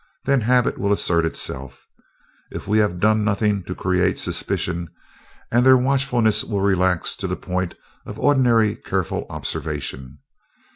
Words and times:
Then 0.25 0.41
habit 0.41 0.79
will 0.79 0.91
assert 0.91 1.27
itself, 1.27 1.85
if 2.49 2.67
we 2.67 2.79
have 2.79 2.99
done 2.99 3.23
nothing 3.23 3.63
to 3.65 3.75
create 3.75 4.17
suspicion, 4.17 4.89
and 5.51 5.63
their 5.63 5.77
watchfulness 5.77 6.43
will 6.43 6.61
relax 6.61 7.15
to 7.17 7.27
the 7.27 7.37
point 7.37 7.75
of 8.03 8.17
ordinary 8.19 8.73
careful 8.75 9.27
observation. 9.29 10.17